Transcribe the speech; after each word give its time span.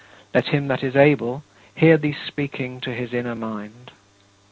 Let 0.33 0.47
him 0.47 0.67
that 0.69 0.83
is 0.83 0.95
able 0.95 1.43
hear 1.75 1.95
thee 1.95 2.17
speaking 2.25 2.81
to 2.81 2.91
his 2.95 3.13
inner 3.13 3.35
mind. 3.35 3.91